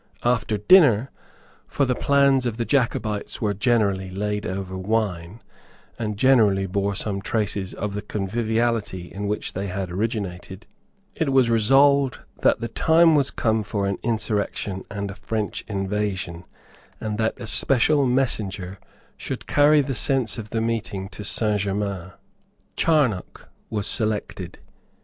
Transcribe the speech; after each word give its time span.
After 0.23 0.57
dinner, 0.57 1.11
for 1.67 1.85
the 1.85 1.93
plans 1.93 2.47
of 2.47 2.57
the 2.57 2.65
Jacobites 2.65 3.39
were 3.39 3.53
generally 3.53 4.09
laid 4.09 4.47
over 4.47 4.75
wine, 4.75 5.43
and 5.99 6.17
generally 6.17 6.65
bore 6.65 6.95
some 6.95 7.21
trace 7.21 7.71
of 7.73 7.93
the 7.93 8.01
conviviality 8.01 9.13
in 9.13 9.27
which 9.27 9.53
they 9.53 9.67
had 9.67 9.91
originated, 9.91 10.65
it 11.15 11.29
was 11.31 11.51
resolved 11.51 12.17
that 12.39 12.61
the 12.61 12.67
time 12.67 13.13
was 13.13 13.29
come 13.29 13.61
for 13.61 13.85
an 13.85 13.99
insurrection 14.01 14.83
and 14.89 15.11
a 15.11 15.15
French 15.15 15.63
invasion, 15.67 16.45
and 16.99 17.19
that 17.19 17.39
a 17.39 17.45
special 17.45 18.07
messenger 18.07 18.79
should 19.17 19.45
carry 19.45 19.81
the 19.81 19.93
sense 19.93 20.39
of 20.39 20.49
the 20.49 20.61
meeting 20.61 21.09
to 21.09 21.23
Saint 21.23 21.61
Germains. 21.61 22.13
Charnock 22.75 23.49
was 23.69 23.85
selected. 23.85 24.57